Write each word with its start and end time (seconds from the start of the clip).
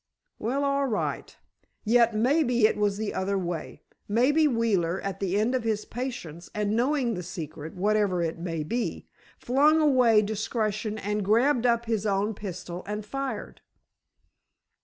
"Well, 0.39 0.63
all 0.63 0.87
right. 0.87 1.37
Yet, 1.85 2.15
maybe 2.15 2.65
it 2.65 2.75
was 2.75 2.97
the 2.97 3.13
other 3.13 3.37
way. 3.37 3.83
Maybe, 4.07 4.47
Wheeler, 4.47 4.99
at 5.01 5.19
the 5.19 5.39
end 5.39 5.53
of 5.53 5.63
his 5.63 5.85
patience, 5.85 6.49
and 6.55 6.75
knowing 6.75 7.13
the 7.13 7.21
'secret,' 7.21 7.75
whatever 7.75 8.23
it 8.23 8.39
may 8.39 8.63
be, 8.63 9.05
flung 9.37 9.79
away 9.79 10.23
discretion 10.23 10.97
and 10.97 11.23
grabbed 11.23 11.67
up 11.67 11.85
his 11.85 12.07
own 12.07 12.33
pistol 12.33 12.81
and 12.87 13.05
fired." 13.05 13.61